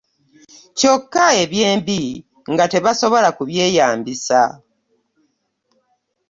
Kyokka 0.77 1.23
ebyembi 1.43 2.01
nga 2.51 2.65
tebasobola 2.71 3.29
kubyeyambisa 3.37 4.41